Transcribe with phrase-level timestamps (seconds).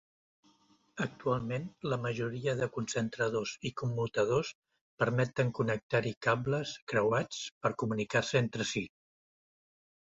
[1.03, 4.51] Actualment la majoria de concentradors i commutadors
[5.05, 8.87] permeten connectar-hi cables creuats per comunicar-se entre si.